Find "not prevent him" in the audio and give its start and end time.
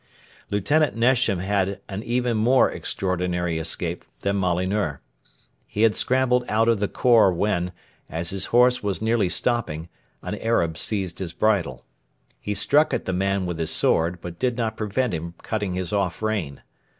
14.57-15.35